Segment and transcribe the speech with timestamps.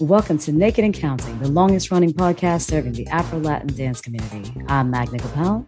[0.00, 4.52] Welcome to Naked and Counting, the longest running podcast serving the Afro Latin dance community.
[4.66, 5.64] I'm Magna Gopal.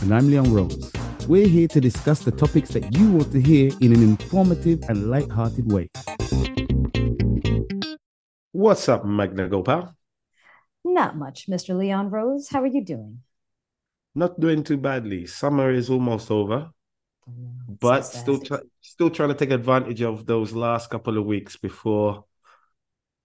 [0.00, 0.92] And I'm Leon Rose.
[1.28, 5.08] We're here to discuss the topics that you want to hear in an informative and
[5.08, 5.88] light-hearted way.
[8.50, 9.94] What's up, Magna Gopal?
[10.84, 11.78] Not much, Mr.
[11.78, 12.48] Leon Rose.
[12.48, 13.20] How are you doing?
[14.16, 15.26] Not doing too badly.
[15.26, 16.70] Summer is almost over,
[17.28, 17.32] oh,
[17.78, 18.46] but so still, fast.
[18.46, 22.24] try, still trying to take advantage of those last couple of weeks before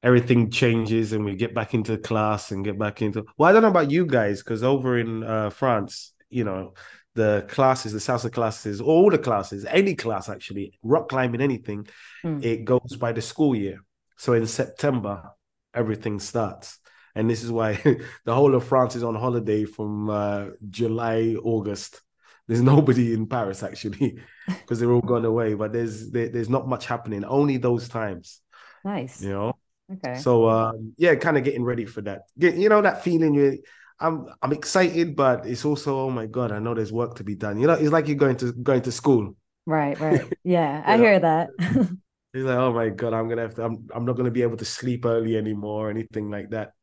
[0.06, 3.26] everything changes and we get back into class and get back into.
[3.38, 6.76] Well, I don't know about you guys because over in uh, France, you know,
[7.16, 11.88] the classes, the salsa classes, all the classes, any class actually, rock climbing, anything,
[12.22, 12.40] Hmm.
[12.44, 13.80] it goes by the school year.
[14.18, 15.32] So in September,
[15.74, 16.80] everything starts.
[17.16, 17.74] And this is why
[18.26, 22.02] the whole of France is on holiday from uh, July, August.
[22.48, 25.56] There's nobody in Paris actually because they're all gone away.
[25.56, 27.24] But there's there, there's not much happening.
[27.26, 28.42] Only those times,
[28.84, 29.22] Nice.
[29.22, 29.58] you know.
[29.94, 30.20] Okay.
[30.20, 32.24] So um, yeah, kind of getting ready for that.
[32.38, 33.62] Get you know that feeling you.
[34.00, 37.36] I'm I'm excited, but it's also oh my god, I know there's work to be
[37.36, 37.60] done.
[37.60, 39.36] You know, it's like you're going to going to school.
[39.66, 40.22] right, right.
[40.44, 41.50] Yeah, I hear that.
[42.34, 44.58] It's like, oh my God, I'm gonna have to, I'm, I'm not gonna be able
[44.58, 46.74] to sleep early anymore or anything like that.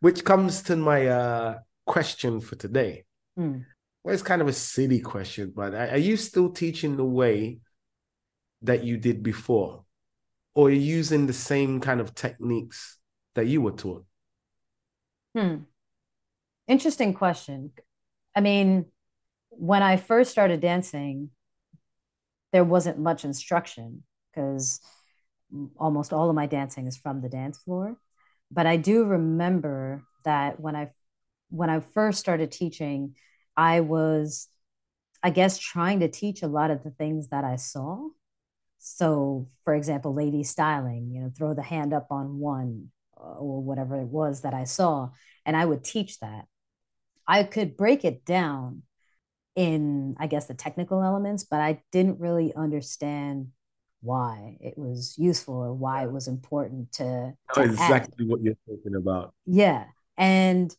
[0.00, 3.04] Which comes to my uh question for today.
[3.36, 3.60] Hmm.
[4.04, 7.58] Well, it's kind of a silly question, but are you still teaching the way
[8.62, 9.85] that you did before?
[10.56, 12.98] Or using the same kind of techniques
[13.34, 14.06] that you were taught?
[15.36, 15.56] Hmm.
[16.66, 17.72] Interesting question.
[18.34, 18.86] I mean,
[19.50, 21.30] when I first started dancing,
[22.52, 24.80] there wasn't much instruction because
[25.76, 27.98] almost all of my dancing is from the dance floor.
[28.50, 30.90] But I do remember that when I
[31.50, 33.14] when I first started teaching,
[33.56, 34.48] I was,
[35.22, 38.08] I guess, trying to teach a lot of the things that I saw.
[38.88, 43.60] So, for example, lady styling, you know, throw the hand up on one uh, or
[43.60, 45.10] whatever it was that I saw,
[45.44, 46.44] and I would teach that.
[47.26, 48.82] I could break it down
[49.56, 53.48] in, I guess, the technical elements, but I didn't really understand
[54.02, 57.66] why it was useful or why it was important to, to add.
[57.66, 59.34] exactly what you're talking about.
[59.46, 59.86] Yeah.
[60.16, 60.72] And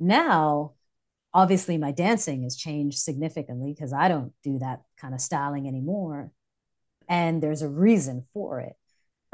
[0.00, 0.72] now,
[1.34, 6.32] obviously, my dancing has changed significantly because I don't do that kind of styling anymore.
[7.12, 8.72] And there's a reason for it.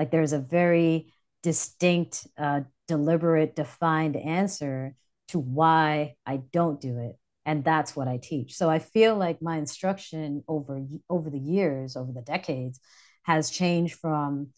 [0.00, 4.96] Like, there's a very distinct, uh, deliberate, defined answer
[5.28, 7.16] to why I don't do it.
[7.46, 8.56] And that's what I teach.
[8.56, 12.80] So I feel like my instruction over over the years, over the decades,
[13.22, 14.48] has changed from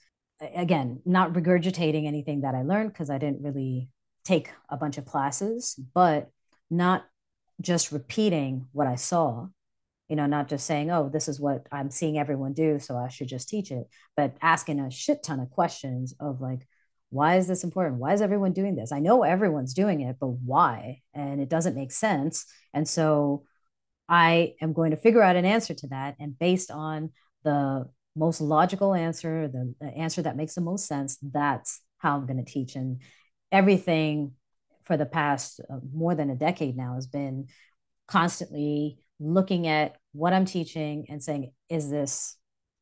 [0.41, 3.91] again, not regurgitating anything that I learned because I didn't really
[4.25, 6.31] take a bunch of classes, but
[6.71, 7.05] not
[7.61, 9.49] just repeating what I saw,
[10.11, 13.09] you know, not just saying, oh, this is what I'm seeing everyone do, so I
[13.09, 16.67] should just teach it, but asking a shit ton of questions of like,
[17.11, 18.01] why is this important?
[18.01, 18.91] Why is everyone doing this?
[18.91, 21.03] I know everyone's doing it, but why?
[21.15, 22.45] And it doesn't make sense.
[22.75, 23.45] And so
[24.09, 26.17] I am going to figure out an answer to that.
[26.19, 27.11] And based on
[27.45, 32.27] the most logical answer, the, the answer that makes the most sense, that's how I'm
[32.27, 32.75] going to teach.
[32.75, 33.01] And
[33.53, 34.33] everything
[34.83, 37.47] for the past uh, more than a decade now has been
[38.09, 42.37] constantly looking at what I'm teaching and saying, is this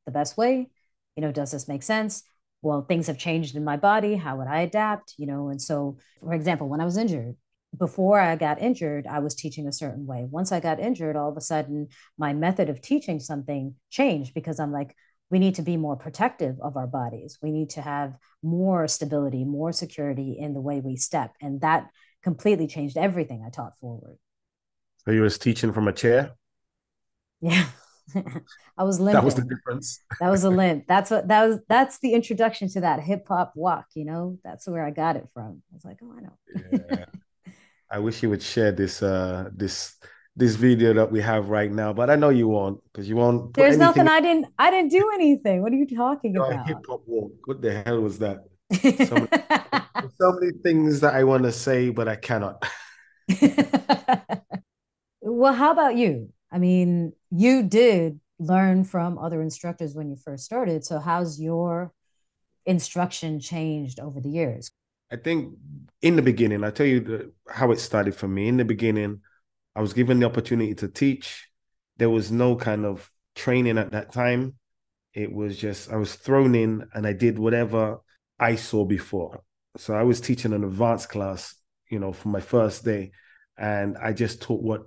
[0.06, 0.70] the best way?
[1.16, 2.22] You know, does this make sense?
[2.62, 4.14] Well, things have changed in my body.
[4.14, 5.14] How would I adapt?
[5.18, 7.36] You know, and so, for example, when I was injured,
[7.76, 10.26] before I got injured, I was teaching a certain way.
[10.30, 14.58] Once I got injured, all of a sudden, my method of teaching something changed because
[14.58, 14.94] I'm like,
[15.30, 17.38] we need to be more protective of our bodies.
[17.42, 21.34] We need to have more stability, more security in the way we step.
[21.42, 21.90] And that
[22.22, 24.16] completely changed everything I taught forward.
[25.08, 26.32] So you was teaching from a chair?
[27.40, 27.64] Yeah.
[28.76, 29.14] I was limping.
[29.14, 30.00] That was the difference.
[30.20, 30.86] that was a limp.
[30.86, 34.36] That's what that was that's the introduction to that hip hop walk, you know?
[34.44, 35.62] That's where I got it from.
[35.72, 36.36] I was like, oh I know.
[36.90, 37.04] Yeah.
[37.90, 39.96] I wish you would share this uh this
[40.36, 43.54] this video that we have right now, but I know you won't because you won't
[43.54, 45.62] There's nothing I didn't I didn't do anything.
[45.62, 46.68] What are you talking in your about?
[46.68, 47.32] hip hop walk.
[47.46, 48.44] What the hell was that?
[48.82, 49.08] There's
[50.18, 52.62] so many things that I want to say, but I cannot.
[55.32, 56.30] Well, how about you?
[56.50, 60.84] I mean, you did learn from other instructors when you first started.
[60.84, 61.92] So, how's your
[62.66, 64.70] instruction changed over the years?
[65.10, 65.54] I think
[66.02, 68.48] in the beginning, I tell you the, how it started for me.
[68.48, 69.22] In the beginning,
[69.74, 71.48] I was given the opportunity to teach.
[71.96, 74.54] There was no kind of training at that time.
[75.14, 77.98] It was just I was thrown in and I did whatever
[78.38, 79.42] I saw before.
[79.76, 81.54] So I was teaching an advanced class,
[81.90, 83.12] you know, for my first day,
[83.56, 84.82] and I just taught what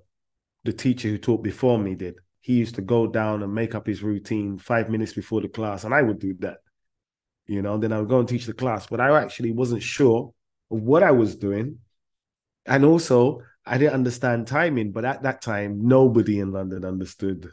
[0.63, 2.16] the teacher who taught before me did.
[2.42, 5.84] He used to go down and make up his routine five minutes before the class,
[5.84, 6.58] and I would do that.
[7.48, 8.88] you know, then I would go and teach the class.
[8.88, 10.34] But I actually wasn't sure
[10.72, 11.80] of what I was doing.
[12.66, 14.92] And also, I didn't understand timing.
[14.92, 17.50] But at that time, nobody in London understood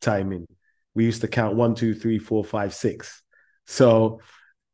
[0.00, 0.46] timing.
[0.94, 3.22] We used to count one, two, three, four, five, six.
[3.66, 4.20] So,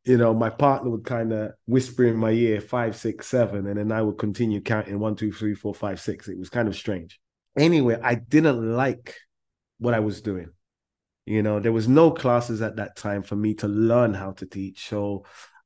[0.03, 3.77] you know, my partner would kind of whisper in my ear five, six, seven, and
[3.77, 6.27] then I would continue counting one, two, three, four, five, six.
[6.27, 7.19] It was kind of strange.
[7.57, 9.15] Anyway, I didn't like
[9.79, 10.49] what I was doing.
[11.25, 14.45] You know, there was no classes at that time for me to learn how to
[14.45, 14.87] teach.
[14.87, 15.25] So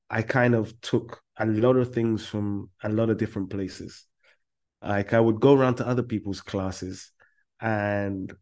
[0.10, 4.06] I kind of took a lot of things from a lot of different places.
[4.82, 7.12] Like I would go around to other people's classes
[7.60, 8.34] and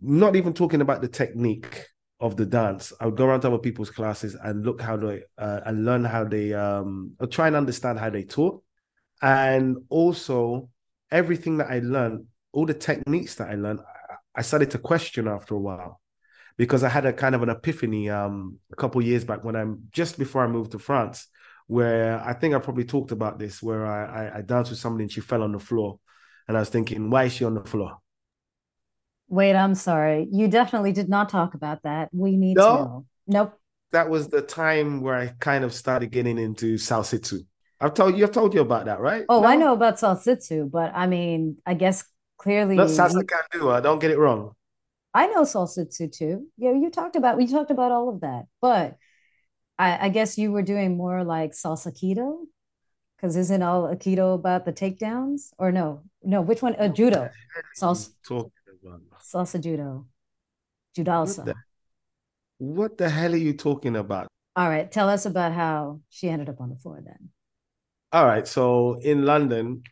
[0.00, 1.86] not even talking about the technique
[2.20, 2.92] of the dance.
[3.00, 6.04] I would go around to other people's classes and look how they uh, and learn
[6.04, 8.62] how they um try and understand how they taught.
[9.20, 10.68] And also
[11.10, 13.80] everything that I learned, all the techniques that I learned,
[14.34, 16.00] I started to question after a while
[16.56, 19.88] because I had a kind of an epiphany um, a couple years back when I'm
[19.90, 21.26] just before I moved to France,
[21.66, 25.04] where I think I probably talked about this, where I, I, I danced with somebody
[25.04, 25.98] and she fell on the floor,
[26.46, 27.98] and I was thinking, why is she on the floor?
[29.28, 30.28] Wait, I'm sorry.
[30.30, 32.10] You definitely did not talk about that.
[32.12, 32.68] We need no?
[32.68, 33.06] to know.
[33.26, 33.58] Nope.
[33.90, 37.40] That was the time where I kind of started getting into Salsitsu.
[37.80, 39.24] I've told you, I've told you about that, right?
[39.28, 39.46] Oh, no?
[39.46, 42.04] I know about Salsitsu, but I mean, I guess
[42.44, 42.76] clearly.
[42.76, 43.82] Not Salsa Candu.
[43.82, 44.52] Don't get it wrong.
[45.14, 46.46] I know Salsitsu too.
[46.56, 48.96] Yeah, you talked about we talked about all of that, but
[49.78, 52.44] I, I guess you were doing more like salsa keto,
[53.16, 55.52] because isn't all Aikido about the takedowns?
[55.58, 56.76] Or no, no, which one?
[56.76, 57.30] Uh, judo,
[57.80, 58.10] salsa.
[59.32, 60.06] Salsa judo,
[60.96, 61.38] judalsa.
[61.38, 61.54] What the,
[62.58, 64.28] what the hell are you talking about?
[64.56, 67.30] All right, tell us about how she ended up on the floor then.
[68.12, 69.82] All right, so in London,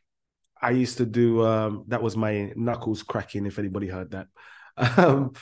[0.62, 3.46] I used to do um, that was my knuckles cracking.
[3.46, 4.28] If anybody heard that,
[4.96, 5.32] um,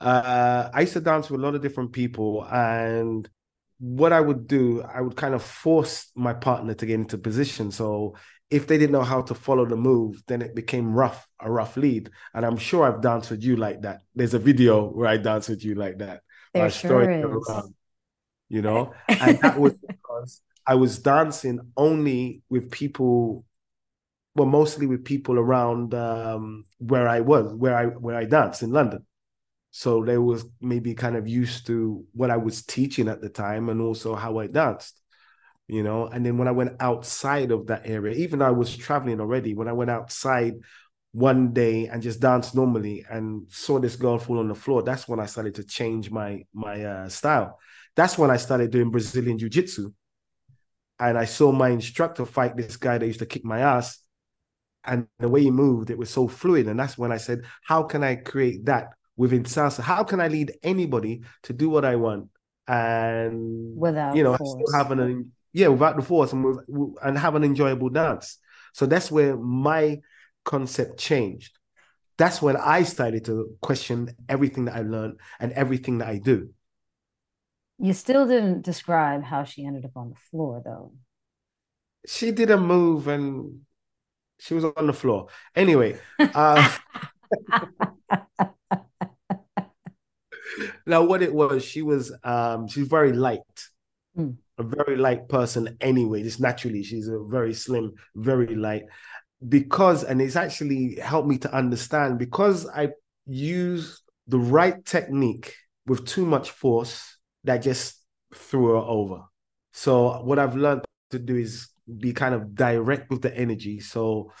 [0.00, 3.28] uh, I used to dance with a lot of different people, and
[3.78, 7.70] what I would do, I would kind of force my partner to get into position.
[7.70, 8.14] So
[8.50, 11.76] if they didn't know how to follow the move, then it became rough, a rough
[11.76, 12.10] lead.
[12.34, 14.02] And I'm sure I've danced with you like that.
[14.14, 16.22] There's a video where I dance with you like that.
[16.52, 17.24] There sure is.
[17.24, 17.74] Around,
[18.48, 23.44] you know, and that was because I was dancing only with people
[24.40, 28.70] well, mostly with people around um, where I was, where I where I danced in
[28.70, 29.04] London.
[29.70, 33.68] So they was maybe kind of used to what I was teaching at the time
[33.68, 34.98] and also how I danced,
[35.68, 36.06] you know.
[36.06, 39.52] And then when I went outside of that area, even though I was traveling already,
[39.52, 40.54] when I went outside
[41.12, 45.06] one day and just danced normally and saw this girl fall on the floor, that's
[45.06, 47.58] when I started to change my my uh, style.
[47.94, 49.92] That's when I started doing Brazilian Jiu Jitsu.
[50.98, 53.99] And I saw my instructor fight this guy that used to kick my ass
[54.84, 56.68] and the way he moved, it was so fluid.
[56.68, 59.80] And that's when I said, how can I create that within salsa?
[59.80, 62.28] How can I lead anybody to do what I want?
[62.66, 65.22] And without you know, still having a
[65.52, 66.64] yeah, without the force and with,
[67.02, 68.38] and have an enjoyable dance.
[68.72, 70.00] So that's where my
[70.44, 71.58] concept changed.
[72.16, 76.50] That's when I started to question everything that I learned and everything that I do.
[77.78, 80.92] You still didn't describe how she ended up on the floor, though.
[82.06, 83.62] She did a move and
[84.40, 85.28] she was on the floor.
[85.54, 86.76] Anyway, uh,
[90.86, 93.40] now what it was, she was um she's very light.
[94.16, 94.36] Mm.
[94.58, 96.82] A very light person anyway, just naturally.
[96.82, 98.82] She's a very slim, very light.
[99.46, 102.90] Because, and it's actually helped me to understand because I
[103.26, 105.54] use the right technique
[105.86, 108.04] with too much force that just
[108.34, 109.22] threw her over.
[109.72, 111.68] So what I've learned to do is
[111.98, 113.80] be kind of direct with the energy.
[113.80, 114.32] So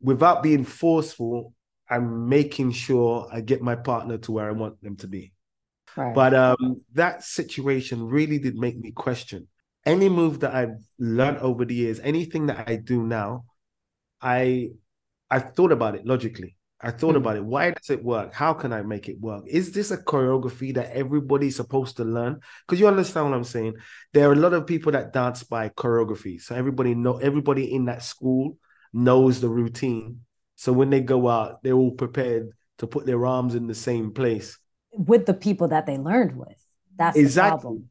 [0.00, 1.54] without being forceful,
[1.88, 5.32] I'm making sure I get my partner to where I want them to be.
[5.96, 6.14] Right.
[6.14, 9.48] But um, that situation really did make me question
[9.84, 13.44] any move that I've learned over the years, anything that I do now.
[14.20, 14.70] I
[15.30, 16.56] I thought about it logically.
[16.82, 17.44] I thought about it.
[17.54, 18.32] Why does it work?
[18.32, 19.44] How can I make it work?
[19.46, 22.40] Is this a choreography that everybody's supposed to learn?
[22.66, 23.74] Because you understand what I'm saying.
[24.12, 26.40] There are a lot of people that dance by choreography.
[26.40, 28.58] So everybody know everybody in that school
[28.92, 30.20] knows the routine.
[30.56, 34.12] So when they go out, they're all prepared to put their arms in the same
[34.12, 34.58] place
[34.92, 36.56] with the people that they learned with.
[36.96, 37.56] That's exactly.
[37.56, 37.90] the problem.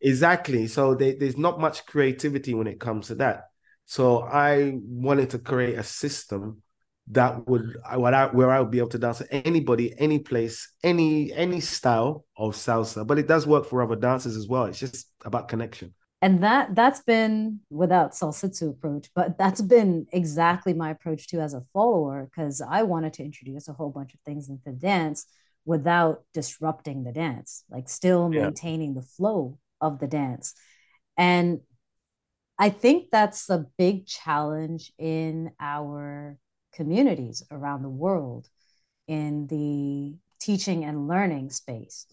[0.00, 0.66] Exactly.
[0.66, 3.44] So they, there's not much creativity when it comes to that.
[3.84, 6.62] So I wanted to create a system
[7.08, 11.32] that would where I, where I would be able to dance anybody, any place, any
[11.32, 13.06] any style of salsa.
[13.06, 14.66] But it does work for other dancers as well.
[14.66, 15.94] It's just about connection.
[16.20, 21.52] And that that's been without salsitsu approach, but that's been exactly my approach too as
[21.52, 25.26] a follower because I wanted to introduce a whole bunch of things into dance
[25.64, 29.00] without disrupting the dance, like still maintaining yeah.
[29.00, 30.54] the flow of the dance.
[31.16, 31.60] And
[32.56, 36.38] I think that's a big challenge in our
[36.72, 38.48] communities around the world
[39.06, 42.06] in the teaching and learning space.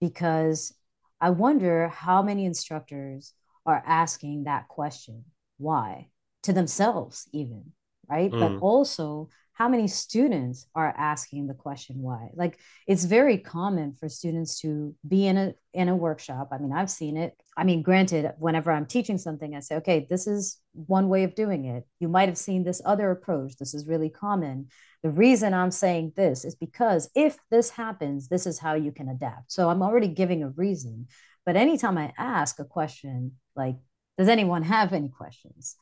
[0.00, 0.72] Because
[1.20, 3.32] I wonder how many instructors
[3.66, 5.24] are asking that question.
[5.58, 6.08] Why?
[6.44, 7.72] To themselves even
[8.08, 8.30] right?
[8.30, 8.40] Mm.
[8.40, 9.28] but also
[9.58, 12.30] how many students are asking the question why?
[12.34, 16.50] Like it's very common for students to be in a in a workshop.
[16.52, 17.34] I mean i've seen it.
[17.56, 21.34] I mean granted whenever i'm teaching something i say okay this is one way of
[21.34, 21.84] doing it.
[21.98, 23.56] You might have seen this other approach.
[23.56, 24.68] This is really common.
[25.02, 29.08] The reason i'm saying this is because if this happens this is how you can
[29.08, 29.50] adapt.
[29.50, 31.08] So i'm already giving a reason.
[31.44, 33.76] But anytime i ask a question like
[34.18, 35.74] does anyone have any questions?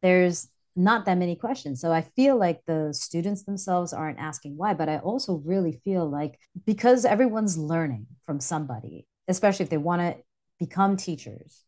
[0.00, 1.80] There's not that many questions.
[1.80, 6.08] So I feel like the students themselves aren't asking why, but I also really feel
[6.08, 10.16] like because everyone's learning from somebody, especially if they want to
[10.60, 11.64] become teachers,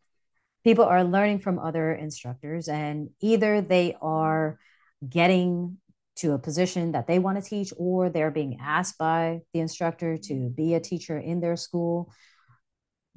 [0.63, 4.59] people are learning from other instructors, and either they are
[5.09, 5.79] getting
[6.17, 10.19] to a position that they want to teach, or they're being asked by the instructor
[10.19, 12.13] to be a teacher in their school.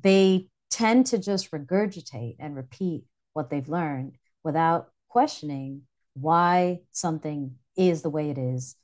[0.02, 5.84] They tend to just regurgitate and repeat what they've learned without questioning
[6.15, 8.75] why something is the way it is.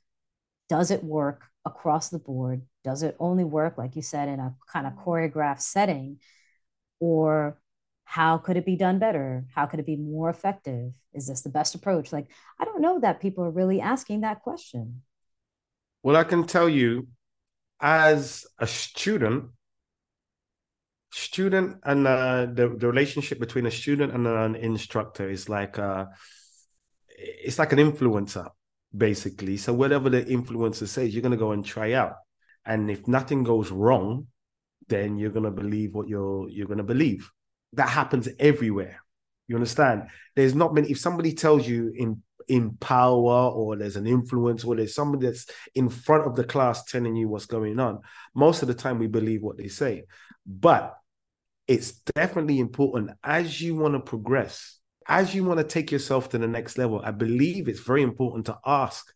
[0.69, 2.61] Does it work across the board?
[2.83, 6.19] Does it only work, like you said, in a kind of choreographed setting?
[6.99, 7.59] Or
[8.03, 9.47] how could it be done better?
[9.55, 10.93] How could it be more effective?
[11.13, 12.13] Is this the best approach?
[12.13, 12.27] Like,
[12.59, 15.01] I don't know that people are really asking that question.
[16.03, 17.07] Well, I can tell you,
[17.81, 19.45] as a student,
[21.11, 26.05] student and uh, the, the relationship between a student and an instructor is like uh,
[27.07, 28.47] it's like an influencer
[28.95, 29.57] basically.
[29.57, 32.15] So whatever the influencer says you're going to go and try out.
[32.65, 34.27] And if nothing goes wrong
[34.89, 37.31] then you're going to believe what you're you're going to believe.
[37.73, 39.01] That happens everywhere.
[39.47, 40.09] You understand?
[40.35, 44.75] There's not many if somebody tells you in in power or there's an influence or
[44.75, 47.99] there's somebody that's in front of the class telling you what's going on
[48.35, 50.03] most of the time we believe what they say
[50.45, 50.99] but
[51.69, 56.39] it's definitely important as you want to progress, as you want to take yourself to
[56.39, 56.99] the next level.
[57.05, 59.13] I believe it's very important to ask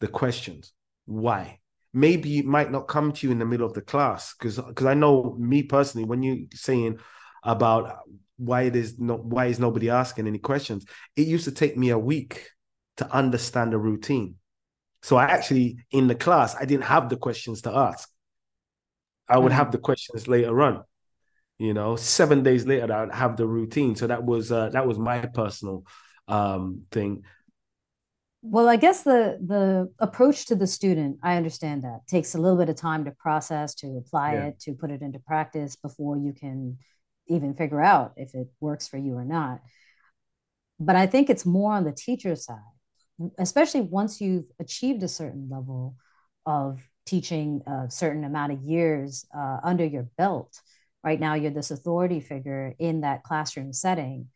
[0.00, 0.74] the questions.
[1.06, 1.60] Why?
[1.94, 4.84] Maybe it might not come to you in the middle of the class because because
[4.84, 6.98] I know me personally when you saying
[7.42, 8.00] about
[8.36, 10.84] why it is not why is nobody asking any questions
[11.16, 12.50] it used to take me a week
[12.98, 14.36] to understand the routine.
[15.02, 18.08] So i actually in the class i didn't have the questions to ask.
[19.28, 19.58] I would mm-hmm.
[19.58, 20.84] have the questions later on
[21.58, 23.96] you know seven days later i'd have the routine.
[23.96, 25.84] So that was uh, that was my personal
[26.26, 27.22] um thing.
[28.42, 32.00] Well i guess the the approach to the student i understand that.
[32.08, 34.46] Takes a little bit of time to process to apply yeah.
[34.46, 36.78] it to put it into practice before you can
[37.28, 39.60] even figure out if it works for you or not.
[40.80, 42.74] But i think it's more on the teacher side
[43.38, 45.96] especially once you've achieved a certain level
[46.46, 50.60] of teaching a certain amount of years uh, under your belt
[51.02, 54.28] right now you're this authority figure in that classroom setting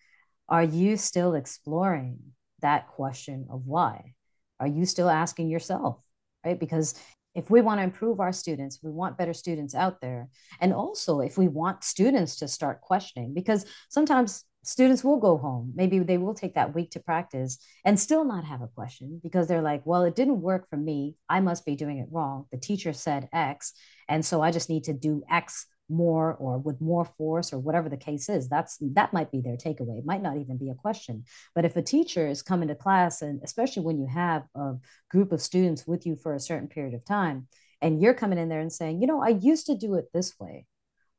[0.49, 2.19] are you still exploring
[2.61, 4.15] that question of why?
[4.61, 5.99] Are you still asking yourself
[6.45, 6.59] right?
[6.59, 6.95] Because
[7.35, 10.29] if we want to improve our students we want better students out there
[10.61, 15.73] and also if we want students to start questioning because sometimes students will go home.
[15.75, 19.49] Maybe they will take that week to practice and still not have a question because
[19.49, 21.16] they're like well it didn't work for me.
[21.28, 22.47] I must be doing it wrong.
[22.52, 23.73] The teacher said x
[24.09, 27.88] and so i just need to do x more or with more force or whatever
[27.88, 28.49] the case is.
[28.49, 29.99] That's that might be their takeaway.
[29.99, 31.25] It might not even be a question.
[31.54, 34.75] But if a teacher is coming to class and especially when you have a
[35.11, 37.49] group of students with you for a certain period of time
[37.83, 40.35] and you're coming in there and saying you know i used to do it this
[40.38, 40.66] way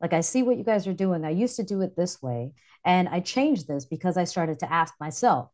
[0.04, 1.26] like i see what you guys are doing.
[1.26, 2.52] I used to do it this way
[2.86, 5.50] and i changed this because i started to ask myself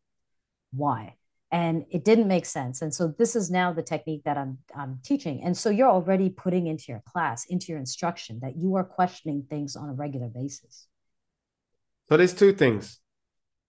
[0.72, 1.16] why?
[1.52, 2.80] And it didn't make sense.
[2.80, 5.42] And so this is now the technique that i'm i'm teaching.
[5.42, 9.46] And so you're already putting into your class into your instruction that you are questioning
[9.48, 10.86] things on a regular basis.
[12.08, 12.98] So there's two things.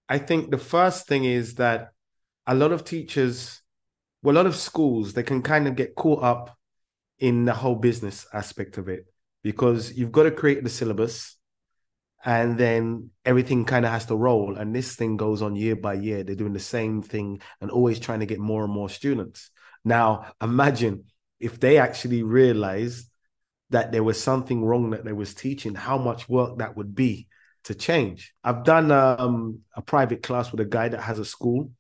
[0.10, 1.92] I think the first thing is that
[2.46, 3.62] a lot of teachers
[4.24, 6.58] well a lot of schools they can kind of get caught up
[7.20, 9.11] in the whole business aspect of it
[9.44, 11.38] because you've got to create the syllabus
[12.24, 15.94] and then everything kind of has to roll and this thing goes on year by
[15.94, 16.24] year.
[16.24, 19.50] They're doing the same thing and always trying to get more and more students.
[19.84, 21.06] Now imagine
[21.40, 23.10] if they actually realized
[23.72, 27.28] that there was something wrong that they was teaching how much work that would be
[27.64, 28.34] to change.
[28.44, 31.72] I've done um, a private class with a guy that has a school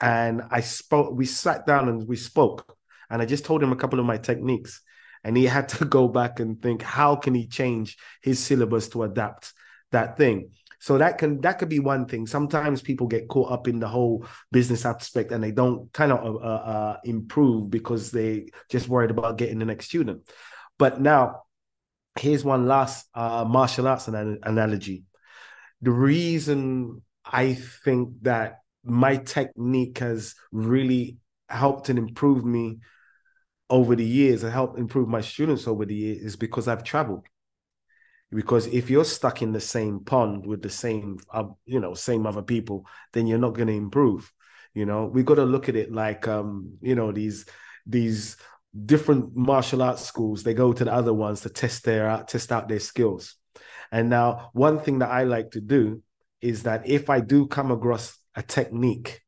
[0.00, 2.76] and i spoke we sat down and we spoke
[3.10, 4.80] and i just told him a couple of my techniques
[5.24, 9.02] and he had to go back and think how can he change his syllabus to
[9.02, 9.52] adapt
[9.92, 10.50] that thing.
[10.80, 12.26] So that can that could be one thing.
[12.26, 16.36] Sometimes people get caught up in the whole business aspect and they don't kind of
[16.36, 20.22] uh, uh, improve because they just worried about getting the next student.
[20.78, 21.42] But now,
[22.18, 25.02] here's one last uh, martial arts an- analogy.
[25.82, 32.78] The reason I think that my technique has really helped and improved me
[33.70, 37.26] over the years and help improve my students over the years is because I've traveled.
[38.30, 42.26] Because if you're stuck in the same pond with the same uh, you know same
[42.26, 42.84] other people
[43.14, 44.30] then you're not going to improve
[44.78, 45.06] you know?
[45.06, 47.46] We got to look at it like um you know these
[47.86, 48.36] these
[48.84, 52.52] different martial arts schools they go to the other ones to test their out test
[52.52, 53.34] out their skills.
[53.90, 56.02] And now one thing that i like to do
[56.40, 59.20] is that if i do come across a technique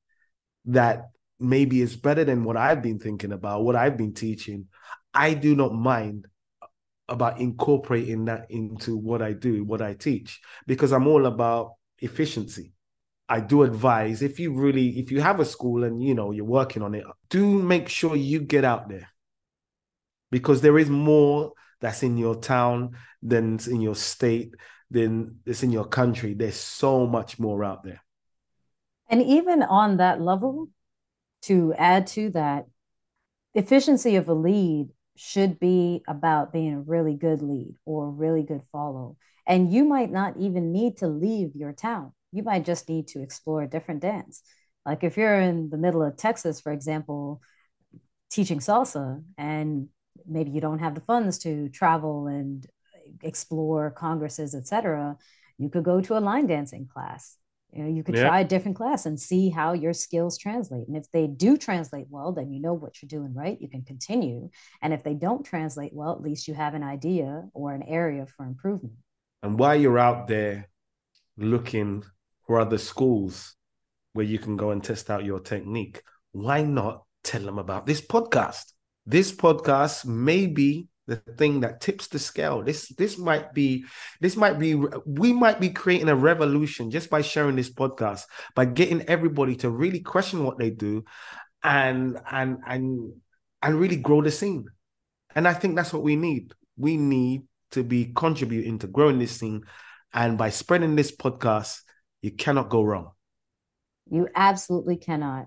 [0.67, 1.09] that
[1.41, 4.67] maybe is better than what i've been thinking about what i've been teaching
[5.15, 6.27] i do not mind
[7.11, 12.73] about incorporating that into what I do, what I teach, because I'm all about efficiency.
[13.29, 16.45] I do advise if you really, if you have a school and you know you're
[16.45, 19.09] working on it, do make sure you get out there
[20.31, 24.55] because there is more that's in your town than in your state,
[24.91, 26.35] than it's in your country.
[26.35, 28.03] There's so much more out there.
[29.09, 30.69] And even on that level,
[31.43, 32.67] to add to that,
[33.55, 38.43] efficiency of a lead should be about being a really good lead or a really
[38.43, 39.17] good follow.
[39.47, 42.13] And you might not even need to leave your town.
[42.33, 44.43] You might just need to explore a different dance.
[44.87, 47.43] Like if you're in the middle of Texas, for example,
[48.31, 49.89] teaching salsa, and
[50.27, 52.67] maybe you don't have the funds to travel and
[53.23, 55.17] explore congresses, etc.,
[55.59, 57.37] you could go to a line dancing class
[57.73, 58.29] you know you could yeah.
[58.29, 62.07] try a different class and see how your skills translate and if they do translate
[62.11, 64.49] well then you know what you're doing right you can continue
[64.83, 68.27] and if they don't translate well at least you have an idea or an area
[68.27, 68.95] for improvement
[69.43, 70.69] and while you're out there
[71.37, 72.03] looking
[72.47, 73.57] for other schools
[74.13, 76.03] where you can go and test out your technique
[76.33, 78.73] why not tell them about this podcast
[79.07, 82.63] this podcast may be the thing that tips the scale.
[82.63, 83.85] This this might be
[84.21, 88.23] this might be we might be creating a revolution just by sharing this podcast,
[88.55, 91.05] by getting everybody to really question what they do
[91.63, 93.13] and and and
[93.61, 94.67] and really grow the scene.
[95.35, 96.53] And I think that's what we need.
[96.77, 97.43] We need
[97.73, 99.63] to be contributing to growing this scene.
[100.13, 101.81] And by spreading this podcast,
[102.23, 103.11] you cannot go wrong.
[104.11, 105.47] You absolutely cannot.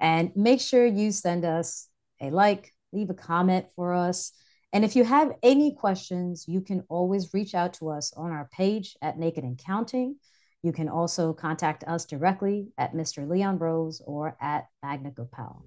[0.00, 1.88] And make sure you send us
[2.20, 4.32] a like, leave a comment for us.
[4.74, 8.48] And if you have any questions, you can always reach out to us on our
[8.52, 10.16] page at Naked and Counting.
[10.64, 13.28] You can also contact us directly at Mr.
[13.28, 15.64] Leon Rose or at Magna Gopal.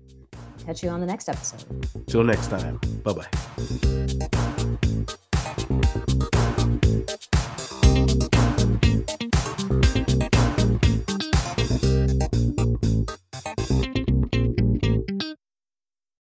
[0.65, 1.87] Catch you on the next episode.
[2.07, 2.81] Till next time.
[3.05, 3.27] Bye bye.